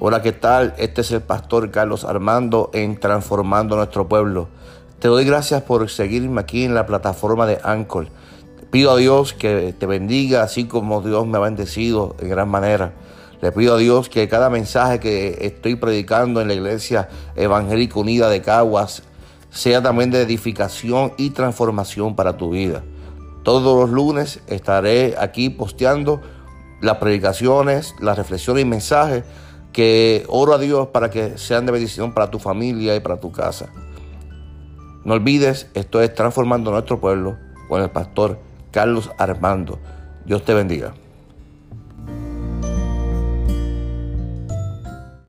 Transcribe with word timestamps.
Hola, 0.00 0.22
¿qué 0.22 0.30
tal? 0.30 0.74
Este 0.78 1.00
es 1.00 1.10
el 1.10 1.22
pastor 1.22 1.72
Carlos 1.72 2.04
Armando 2.04 2.70
en 2.72 3.00
Transformando 3.00 3.74
Nuestro 3.74 4.06
Pueblo. 4.06 4.46
Te 5.00 5.08
doy 5.08 5.24
gracias 5.24 5.62
por 5.62 5.90
seguirme 5.90 6.40
aquí 6.40 6.62
en 6.62 6.72
la 6.72 6.86
plataforma 6.86 7.46
de 7.46 7.58
Anchor. 7.64 8.06
Pido 8.70 8.92
a 8.92 8.96
Dios 8.96 9.32
que 9.32 9.74
te 9.76 9.86
bendiga 9.86 10.44
así 10.44 10.66
como 10.66 11.02
Dios 11.02 11.26
me 11.26 11.38
ha 11.38 11.40
bendecido 11.40 12.14
en 12.20 12.28
gran 12.28 12.48
manera. 12.48 12.92
Le 13.40 13.50
pido 13.50 13.74
a 13.74 13.78
Dios 13.78 14.08
que 14.08 14.28
cada 14.28 14.50
mensaje 14.50 15.00
que 15.00 15.36
estoy 15.40 15.74
predicando 15.74 16.40
en 16.40 16.46
la 16.46 16.54
Iglesia 16.54 17.08
Evangélica 17.34 17.98
Unida 17.98 18.30
de 18.30 18.40
Caguas 18.40 19.02
sea 19.50 19.82
también 19.82 20.12
de 20.12 20.22
edificación 20.22 21.12
y 21.16 21.30
transformación 21.30 22.14
para 22.14 22.36
tu 22.36 22.50
vida. 22.50 22.84
Todos 23.42 23.80
los 23.80 23.90
lunes 23.90 24.42
estaré 24.46 25.16
aquí 25.18 25.50
posteando 25.50 26.20
las 26.80 26.98
predicaciones, 26.98 27.96
las 27.98 28.16
reflexiones 28.16 28.62
y 28.62 28.64
mensajes 28.64 29.24
que 29.72 30.24
oro 30.28 30.54
a 30.54 30.58
Dios 30.58 30.88
para 30.88 31.10
que 31.10 31.38
sean 31.38 31.66
de 31.66 31.72
bendición 31.72 32.12
para 32.12 32.30
tu 32.30 32.38
familia 32.38 32.96
y 32.96 33.00
para 33.00 33.20
tu 33.20 33.32
casa. 33.32 33.70
No 35.04 35.14
olvides, 35.14 35.68
esto 35.74 36.02
es 36.02 36.14
transformando 36.14 36.70
nuestro 36.70 37.00
pueblo 37.00 37.38
con 37.68 37.82
el 37.82 37.90
pastor 37.90 38.38
Carlos 38.70 39.10
Armando. 39.18 39.78
Dios 40.24 40.44
te 40.44 40.54
bendiga. 40.54 40.94